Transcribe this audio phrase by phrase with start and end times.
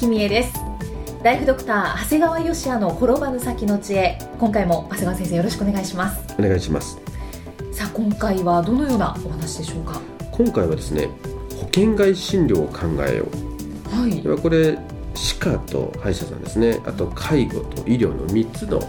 [0.00, 0.54] 生きみえです。
[1.22, 4.18] ライフドクター長谷川芳也の転ばぬ先の知恵。
[4.38, 6.34] 今回も長谷川先生よろしくお願いします。
[6.38, 6.98] お願いします。
[7.70, 10.00] さあ今回はどのようなお話でしょうか？
[10.32, 11.08] 今回はですね
[11.50, 13.26] 保険外診療を考えよ
[13.94, 14.00] う。
[14.00, 14.22] はい。
[14.22, 14.78] ではこれ
[15.14, 16.80] 歯科と歯医者さんですね。
[16.86, 18.80] あと介護と医療の3つの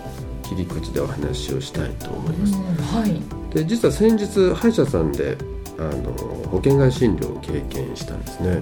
[0.43, 2.53] 切り口でお話をしたいと思います。
[2.95, 3.21] はい。
[3.53, 5.37] で実は先日歯医者さんで
[5.89, 6.11] あの
[6.49, 8.61] 保険外診療を経験したんですね。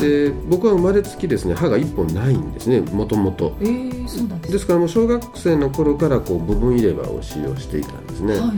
[0.00, 4.66] で僕は生まれつきですね歯が1本ないんですねもともとです。
[4.66, 8.54] からもう小学生の頃からこう部分入れ歯を使用していたんですね、はいは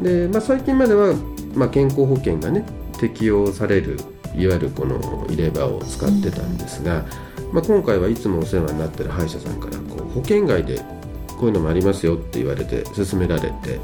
[0.00, 0.02] い。
[0.02, 1.14] で、まあ、最近までは、
[1.54, 2.64] まあ、健康保険がね
[3.00, 3.98] 適用される
[4.36, 7.04] いわゆるこの入れ歯を使ってたんですが、
[7.52, 10.78] まあ、今回はいつもお世話になってる歯医者さんからこう保険外で
[11.38, 13.78] こういうのもありますよって言われて勧められて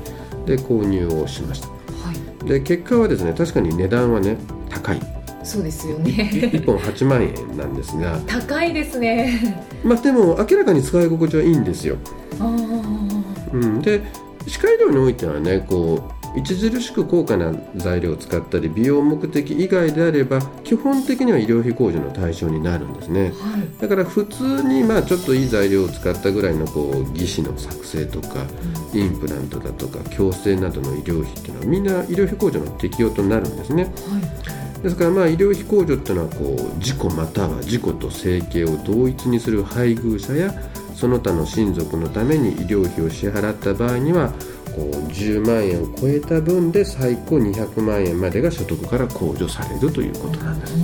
[0.46, 1.68] で購入をしました。
[1.68, 1.74] は
[2.44, 2.48] い。
[2.48, 4.36] で結果はですね確かに値段はね
[4.68, 5.00] 高い。
[5.42, 8.20] そうですよいね1本8万円なんですが。
[8.26, 9.66] 高いですね。
[9.82, 11.96] まあでも明らかに使い心地はいいんですよ、
[13.52, 14.02] うん、で
[14.46, 23.32] 歯科医療においてはねこう著しく高価な材料を使ったり美容目的以外であれば基本的には医療費控除の対象になるんですね。
[23.40, 23.80] はい。
[23.80, 28.44] だから普通にまあちょっといい材料を使ったぐらいのこうの作成とか
[28.92, 33.84] インプラントだとか矯正などの医療費っていうのはみんな医療費控除の適用となるんですね。
[33.84, 34.82] はい。
[34.82, 40.54] ですからまあ医療費控除っていうのはこう事故または事故と生計を同一にする配偶者や
[40.94, 44.32] その他の親族のために医療費を支払った場合には
[44.74, 50.76] こう10万円を超えた分で最高200万円までが所得から控除されるということなんです。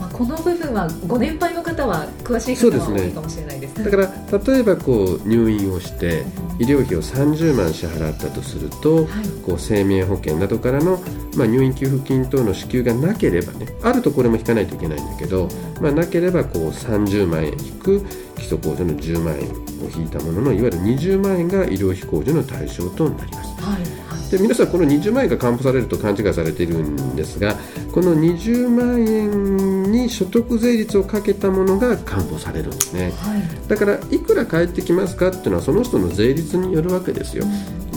[0.00, 6.24] まあ、この部分はご年配の方は詳しい方そうですねが多いかもしれないですだから例えばこう入院をして
[6.58, 9.06] 医療費を30万支払ったとすると、はい。
[9.44, 10.98] こう生命保険などからの、
[11.36, 15.48] まあ、入院給付金等の支給がなければねあるとこれも引かないといけないんだけど、
[15.80, 18.00] まあ、なければこう30万円引く
[18.36, 23.62] 基礎控除の10万円を引いたもののいわゆる20万円が医療費控除の対象となります。
[23.62, 24.30] はいはい。
[24.30, 27.56] で皆さんこの20万円が還付されると勘違いされているんですが
[27.92, 33.12] この20万円に所得税率をかけたものが還付されるんですね。
[33.12, 33.68] はい。
[33.68, 37.44] だからいくら返ってきますかっていうのはその人の税率によるわけですよ。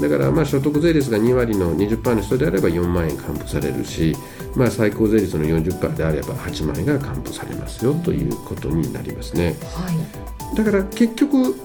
[0.01, 4.16] だからまあ所得税率が2割の20%の人であれば4万円還付されるし、
[4.55, 9.55] まあ、最高税率の40%であれば8万円が還付されますよということになりますね。
[9.75, 10.55] はい。
[10.55, 11.55] だから結局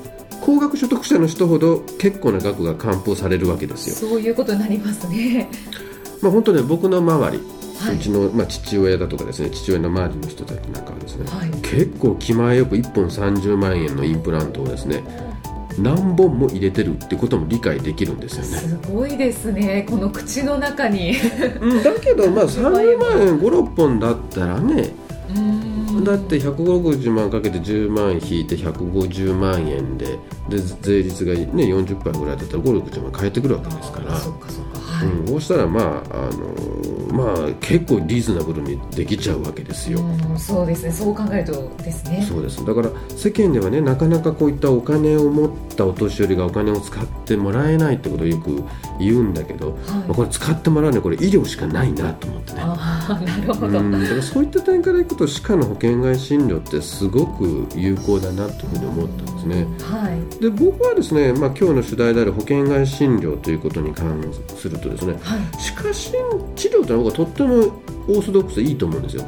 [0.41, 5.49] 高額所得者の人ほど結構な額が還付されるわけですよ、そういうことになりますね。
[6.21, 7.43] まあ、本当ね僕の周り
[7.81, 7.97] はい。
[7.97, 11.51] うちの、まあ、父親だとかですね父親の周りの人たちなんかはですね、はい。
[11.63, 15.03] 結構気前よく1本30万円のインプラントをですね
[15.79, 19.85] 何本も入れてるってことも理解できるんですよね、すごいですね。
[19.89, 21.17] この口の中に。
[21.61, 24.95] うん、だけどまあ 30万円56本だったらね
[25.37, 25.64] うん
[26.03, 30.19] だって160万かけて10万円引いて150万円で
[30.49, 34.15] で税率が、ね、40%ぐらいだったら560万返ってくるわけですから。
[34.15, 40.01] あそっかそっかはい、うん、そうしたらまああのまあ結構リーズナブルにできちゃうわけですよ。
[40.01, 40.91] うんそうですね。
[40.91, 42.27] そう考えるとですね。
[42.29, 42.65] そうです。
[42.65, 48.65] だから世間ではねなかなかこういったお金を持ったお年寄りがお金を使ってもらえないってことをよく
[48.99, 49.77] 言うんだけど、はい。
[49.77, 52.61] まあこれ使ってもらうにはこれ医療しかないなと思ってね。
[52.63, 59.67] ああなるほど、うん、だからそういった点からいくと歯科の保険外診療ってすごく有効だなというふうに思ったんですね。
[59.81, 60.41] はい。
[60.41, 64.23] で僕はですね、まあ、今日の主題である保険外診療ということに関
[64.57, 65.41] するとですねはい。
[65.59, 66.13] 歯科診
[66.57, 69.25] 治療というのは僕はとってもオーソドックスでいいと思うんですよ。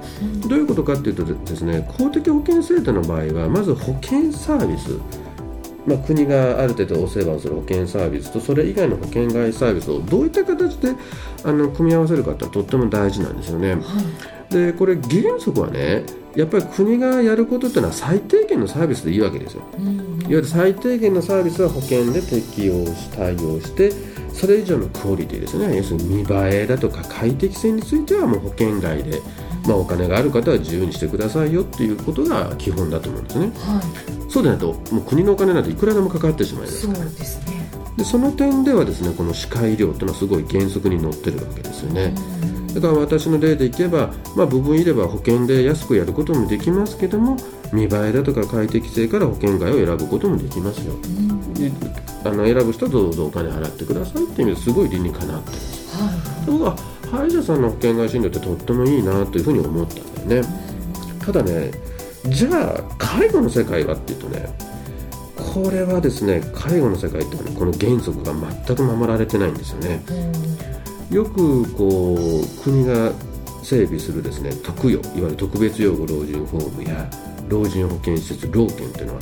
[0.49, 4.99] どういうことかっていうとですね公的保険制度の場合はまず保険サービス、
[5.87, 10.95] まあ、国がある程度お世話をする保険サービスとそれ以外の保険外サービスをどういった形で
[11.45, 13.75] あの組み合わせるかってとっても大事なんですよね。
[13.75, 13.83] はい
[14.51, 16.05] でこれ原則はね
[16.37, 19.63] やっぱり国がやることっていうのは最低限のサービスでいいわけですよ。
[19.79, 23.93] うんいわゆる最低限のサービスは保険で適用し対応して
[24.37, 25.77] それ以上のクオリティですね。
[25.79, 29.23] 要するに見栄えだとか快適性についてはもう保険外で、
[29.67, 33.47] まあ、お金がある方は自由にしてくださいよっていうことが基本だと思うんですね。
[33.47, 33.81] は
[34.29, 37.67] そうでないともう国のお金なんていくらでもかかってしまいい、ますそうですね。
[37.97, 42.15] でその点ではですねこの歯科医療というのはすごい原則にのってるわけですよね。
[42.75, 47.39] だから私の例でいけば、まあ、部分いれば保険で安くやることもできますけども
[47.73, 50.95] 見栄えだとか快適性から保険外を選ぶこともできますよ、
[51.55, 51.73] で
[52.29, 55.51] あの選ぶ人はどうぞお金払ってくださいっていう意味ですごい理にかなって。
[55.51, 56.15] ます、はい、
[56.47, 56.77] 僕は
[57.11, 60.49] 歯医者さんの保険外診療ってとってもいいなというふうに思ったんだよね、
[61.21, 61.71] ただね
[62.27, 64.49] じゃあ介護の世界はっていうとね
[65.37, 68.35] これはですね介護の世界ってこの原則が
[68.67, 70.03] 全く守られてないんですよね、
[71.11, 73.13] よくこう国が
[73.63, 77.09] 整備するですね特養いわゆる特別養護老人ホームや
[77.49, 79.21] 老人保健施設老健っていうのは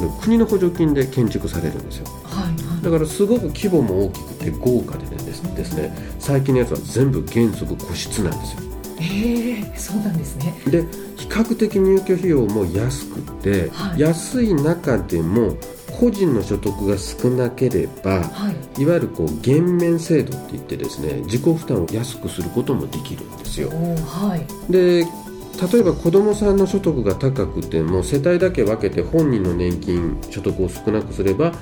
[0.00, 2.50] これ国の補助金で建築されるんですよ、はいは
[2.80, 5.94] い、だからすごく規模も大きくて豪華でねですですね。
[6.18, 8.60] 最近のやつは全部原則個室なんですよ。
[9.00, 10.54] へえそうなんですね。
[10.66, 10.84] で
[11.16, 15.56] 比較的入居費用も安くて、はい、安い中でも
[15.98, 23.68] 個人の所得が少なければ、はい、いわゆるこう減免制度っていってですね自己負担を安くすることもできるんですよ。
[23.70, 25.06] はい、で
[25.60, 31.52] 例えば子どもさんの所得が高くても世帯だけ分けて本人の年金所得を少なくすれば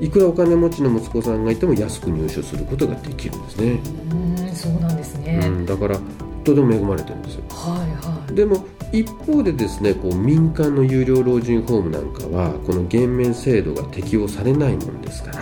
[0.00, 3.80] いくらお金持ちの息子さんがいても安く入所することができるんですね。
[4.12, 5.98] うんそうなんですね、うん、だから
[6.44, 7.44] とても恵まれてるんですよ。
[7.50, 15.38] はいはい、でも一方でですねこう民間の有料老人ホームなんかはこの減免制度が適用されないもんですから、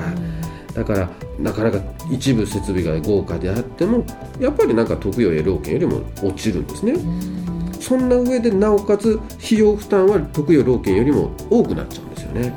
[0.74, 1.78] だからなかなか
[2.10, 4.04] 一部設備が豪華であっても
[4.40, 6.94] やっぱりなんか特養や老犬よりも落ちるんですね。
[7.86, 12.50] そんな上でなおかつ費用負担は特養老犬よりも多くなっちゃうんですよね。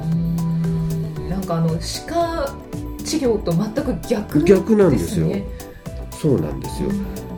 [1.30, 2.56] なんかあの歯科
[3.06, 5.28] 治療と全く逆、ね、逆なんですよ。
[6.10, 6.90] そうなんですよ。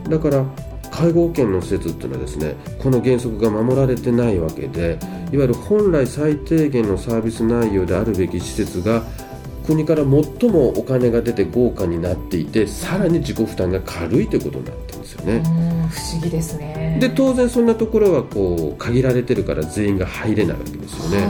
[0.08, 0.42] だから
[0.90, 4.98] 介護保険の施設っていうのはですねこの原則が守られてないわけで
[5.30, 9.02] いわゆる本来最低限のサービス内容であるべき施設が
[9.66, 15.42] 国から最もお金が出て豪華になっていてさらに自己負担が軽いということになってですよね。
[15.90, 21.18] 不思議ですねで当然そんなところはこう限られてるから全員が入れないわけですよね。
[21.18, 21.26] はい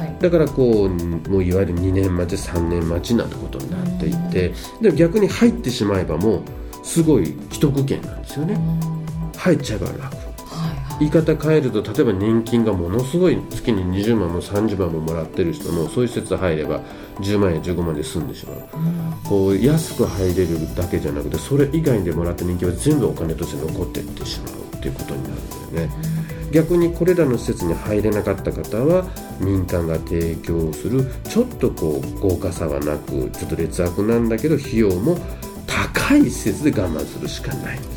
[0.00, 0.88] はい、だからこう
[1.28, 6.42] もういわゆる2年待ち3年待ちなんてことになっていてでも逆に入ってしまえばもう
[6.82, 8.58] すごい既得権なんですよね。
[9.36, 10.16] 入っちゃえば楽、
[10.98, 16.80] 言い方変えると例えば年金がものすごい月に20万も30万ももらってる人もそういう施設入れば
[17.20, 25.94] 10万円15万で済んでしまう、うん、こう安く入れるだけじゃなくてそれ以外でもらった年金は全部お金として残っていってしまうっていうことになるんだよね、
[26.44, 29.06] うん、逆にこれらの施設に入れなかった方は
[29.38, 35.18] 民間が提供するちょっとこう豪華さはなくちょっと劣悪なんだけど費用も
[35.66, 37.95] 高い施設で我慢するしかない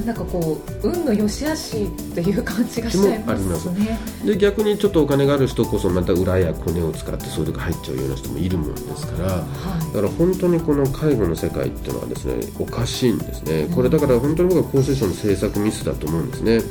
[0.00, 3.98] なんだかこう運の良し悪しっていう感じがしちゃいますね。
[4.24, 9.44] で逆にちょっとお金がある人こそまた裏やコネを使ってそういうとこ入っちゃうような人もいるもんですから、は
[9.90, 13.68] い、だから本当にこの介護の世界っていうのはですねおかしいんですね。
[13.74, 16.62] これだから本当に僕は厚生省の政策ミスだと思うんですね、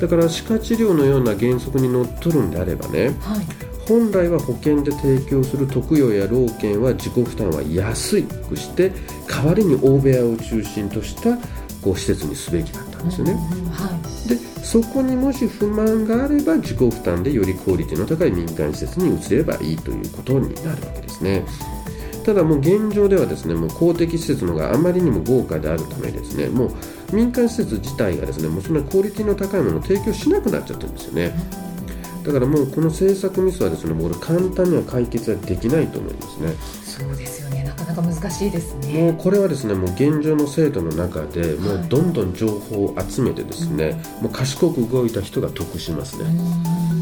[0.00, 3.68] だから歯科治療のような原則にのっとるんであればね、はい。
[3.86, 8.92] 本来は保険で提供する特養や老犬は自己負担は安くして
[9.26, 11.38] 代わりに大部屋を中心とした
[11.82, 13.34] こう施設にすべきだったんですよね。
[13.72, 13.90] は
[14.26, 21.44] い、でそこにもし不満があれば自己負担でよりクオリティの高い民間施設に移ればいいということになるわけですね。
[22.24, 31.32] ただもう現状ではですねもう公的施設のがあまりにも豪華であるためですねもう民間施設自体がですねもうそんなクオリティの高いものを提供しなくなっちゃってるんですよね。
[32.22, 36.52] だからもうこの政策ミスはですねもう簡単には解決はできないと思いますね。
[36.84, 37.47] そうですよ
[37.94, 39.02] かなか難しいですね。
[39.02, 46.24] もうこれはですねもう現状の制度の中でもうどんどん情報を集めてですね、はい、もう賢く動いた人が得しますね。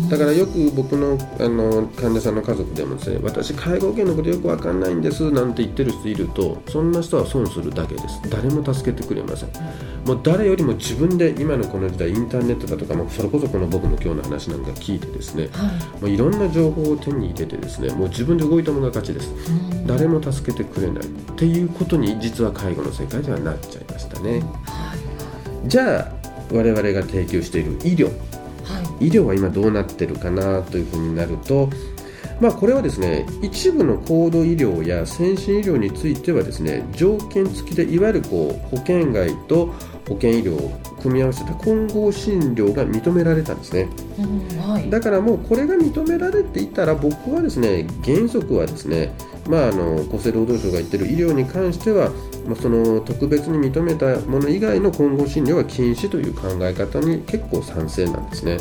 [0.09, 8.21] だからよく僕のあの患者さんの家族でもですね私、介護保険のことよく分かんないんですなんて言ってる人いるとそんな人は損するだけです。
[8.31, 9.51] 誰も助けてくれません。
[10.07, 15.67] もう誰よりも自分で今のこの時代インターネットだとかもそれこそこの僕の今日の話なんか聞いてですね、は
[15.99, 19.35] い、もういろんな情報を手に入れてですねもう自分で動いたものが勝ちです。
[19.87, 24.95] 誰も助けてくれないっていうことに実は介護の世界ではなっちゃいましたね、は
[25.65, 26.13] い、じゃあ
[26.53, 28.11] 我々が提供している医療。
[29.01, 31.69] 医療は今どうなってるかなというふうになると、
[32.41, 39.67] まあ、これはですね一部の高度医療や先進医療についてはですね条件付きでいわゆるこう保険外と
[40.09, 43.89] 保険医療を組み合わせた混合診療が認められたんですね、
[44.19, 49.13] うんはい、だからもうこれが認められていたら僕はですね原則はですね
[49.49, 52.11] まあ、あの厚生労働省が言ってる医療に関しては、
[52.47, 58.59] まあ、その特別に認めたもの以外の混合診療は禁止という考え方に結構賛成なんですね。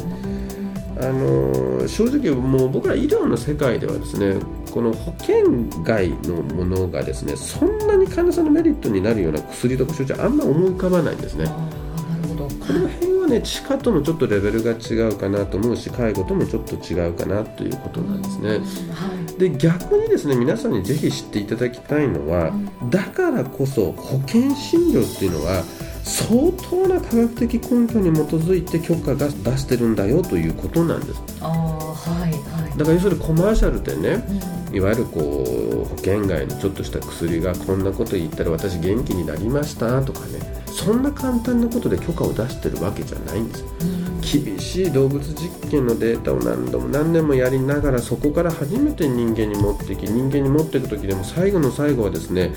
[0.98, 4.38] あの正直もう僕ら医療の世界ではですね
[4.72, 5.44] この保険
[5.84, 11.46] 外のものがですねそんなに患者さんのメリットになるような薬とか処置はあんま思い浮かばないんですね。
[11.46, 18.50] なるほどこの辺はね歯科ともちょっとレベルが違うかなと思うし介護ともちょっと違うかなということなんですね。
[18.50, 19.40] はい。
[19.40, 22.54] で逆にですね皆さんにぜひ知っていただきたいのは、
[22.90, 25.64] だからこそ保険診療っていうのは
[26.04, 31.22] 相当な科学的根拠に基づいて許可が出してるんだよということなんです。
[31.42, 32.78] あーはいはい。
[32.78, 34.24] だから要するにコマーシャルでね
[34.70, 34.76] うん。
[34.76, 43.66] いわゆるこう保険外のちょっとした薬がこんなこと言ったら私元気になりましたとかねそんな簡単なことで許可を出してるわけじゃないんです。
[43.82, 44.06] うん。
[44.44, 52.52] 厳しい動物実験のデータを何度も何年もやりながらそこから初めて人間に持っていき人間に持っていく時でも最後の最後はですね、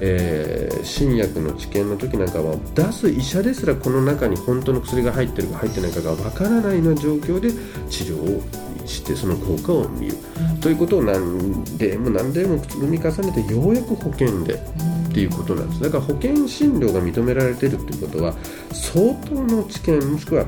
[0.00, 7.50] えー新薬の治験の時なんかは出す医者ですらこの中に本当の薬が入ってるか入ってないかがわからないような状況で
[7.88, 8.42] 治療を
[8.86, 10.16] してその効果を見る、
[10.60, 14.60] ということを何でも何でも積み重ねてようやく保険で
[15.14, 15.80] っていうことなんです。
[15.80, 18.34] だから保険診療が認められているということは
[18.72, 20.44] 相当の知見もしくは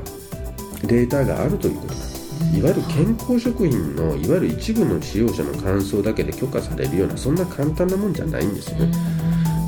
[0.83, 1.87] データがあるということ。
[1.87, 2.17] なんです
[2.53, 8.79] いわゆる健康食品のいわゆる一部の使用者の感想だけで許可されるようなそんな簡単なもんじゃないんですよ。
[8.79, 8.91] ね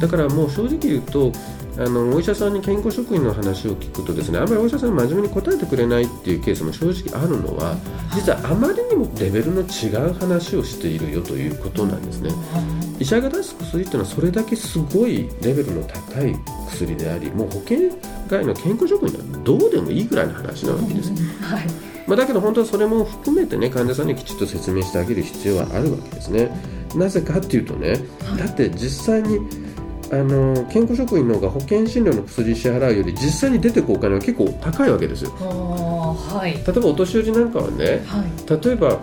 [0.01, 1.31] だからもう正直言うと
[1.79, 7.77] あのお医者さんに健康食品の話を聞くとですねあんまりお医者さん真面目に答えてくれないっていうケースも正直あるのは
[8.13, 12.31] 実はあまりにもレベルの違う話をしているよということなんですね。
[12.99, 16.35] 医者が出す薬っていうのはそれだけすごいレベルの高い
[16.67, 17.77] 薬でありもう保険
[18.27, 21.67] 外の健康食品はどうでもいいぐらいの話なわけですはい。
[22.07, 26.51] まあ、だけど本当はそれも含めてね患者さんにきちっと説明してあげる必要はあるわけですね。
[26.95, 27.99] なぜかっていうとね、
[28.37, 29.39] だって実際に
[30.11, 35.31] あの健康食品の方が保険診療の薬支払うより実際に出てくお金は結構高いわけですよ。
[35.31, 38.99] はい例えばお年寄りなんかはねはい例えば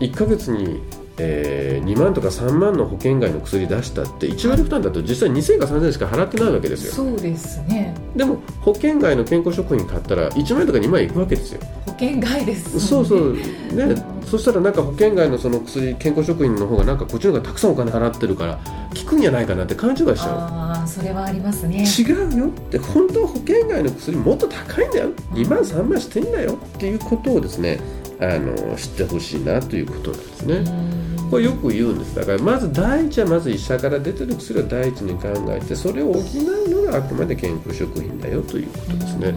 [0.00, 0.82] 1ヶ月に、
[1.18, 6.92] えー2万とか3万の保険外の薬出したって1割負担だと実際2000か3000しか払ってないわけですよ。
[6.92, 7.94] そうですね。
[8.16, 11.60] でも保険外の健康食品買ったら1万円とか2万円いくわけですよ。
[11.86, 12.80] 保険外です。
[12.80, 13.34] そうそう。
[13.74, 13.94] ね、
[14.26, 18.58] そしたらなんか保険外のその薬健康食品の方がなんかこっちの方がたくさんお金払ってるから
[18.94, 21.84] 効くんじゃないかなって勘違いしちゃああそれはありますね。
[21.84, 22.46] う違うよ。
[22.46, 25.08] って本当は保険外の薬もっと高いんだよ。
[25.32, 26.58] 2万3万してんだよ。
[26.76, 27.78] っていうことをですね
[28.20, 31.03] あの知ってほしいなということなんですね。
[31.30, 39.34] これよく言うんですだからまず第一はまず医者から出てる薬を第一に考えてそれを補うのがあくまで健康食品だよということですね。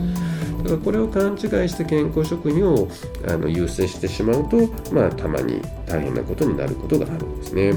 [0.64, 1.40] だからこれを勘違い
[1.70, 2.88] して健康食品を
[3.28, 7.74] あの優先してしまうと、まあ、たまに大変なことになることがあるんですね。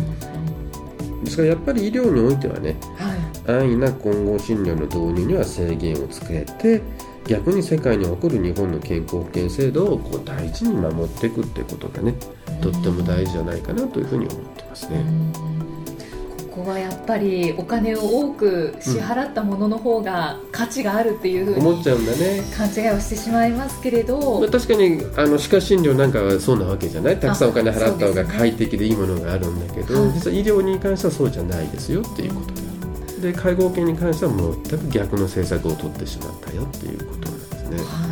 [1.25, 6.83] ですからやっぱり医療においてはねはい安易な混合診療の導入には制限をつけて
[7.27, 12.15] 逆に世界に誇る日本の健康保険制度をこう大事に守っていくってことがね
[12.61, 15.05] とっても大事じゃないかなというふうに思ってますね。
[16.51, 22.43] ここはやっぱりお金を多く支払ったものの方が価値があるっていうふうに思っちゃうんだね。
[22.57, 27.21] 勘違いをしてしまいますけれどまあ、確かにあの歯科診療なんかはそうなわけじゃない？
[27.21, 38.10] たくさんお金払った方が快適でいいものがあるんだけど、はい実は医療に関してはそうじゃないですよっていうことであるで介護保険に関しては全く逆の政策を取ってしまったよっていうことなんですね。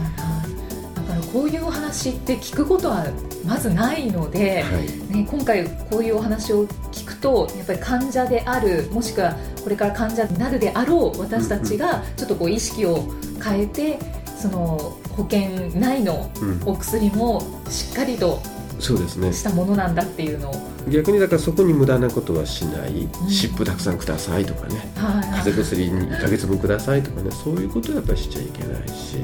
[1.32, 3.06] こういうお話って聞くことは
[3.44, 5.14] まずないので、はい。
[5.14, 13.04] ね、今回こういうお話を聞くとやっぱり患者であるもしくはこれから患者になるであろう私たちがちょっとこう意識を
[13.42, 13.98] 変えて
[14.36, 18.40] その保険内のうんお薬もしっかりと
[18.80, 19.32] そうですね。
[19.32, 20.54] したものなんだっていうのを、
[20.88, 23.28] 逆にだからそこに無駄なことはしない、ん。
[23.28, 24.88] 湿布たくさんくださいとかね。
[24.96, 25.38] はい。
[25.38, 27.30] 風邪薬に1ヶ月分くださいとかね。
[27.32, 29.16] そういうことはやっぱりしちゃいけないし、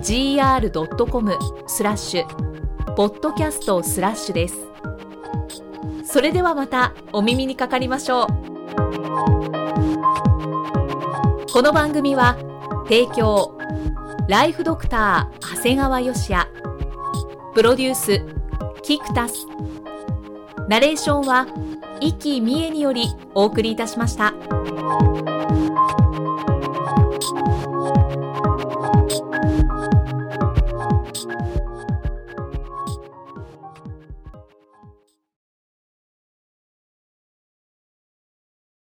[0.00, 2.26] -gr.com スラッシュ
[2.94, 4.71] ポッドキャストスラッシュです。
[6.12, 8.26] それではまたお耳にかかりましょう。
[11.50, 12.36] この番組は
[12.84, 13.56] 提供
[14.28, 16.46] ライフドクター長谷川義也。
[17.54, 18.26] プロデュース
[18.82, 19.46] キクタス。
[20.68, 21.46] ナレーションは
[22.02, 24.34] 生きみえによりお送りいたしました。